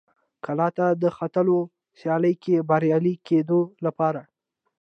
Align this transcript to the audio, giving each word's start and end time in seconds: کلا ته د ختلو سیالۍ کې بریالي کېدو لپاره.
کلا 0.45 0.67
ته 0.77 0.85
د 1.01 1.03
ختلو 1.17 1.57
سیالۍ 1.99 2.33
کې 2.43 2.65
بریالي 2.69 3.13
کېدو 3.27 3.59
لپاره. 3.85 4.21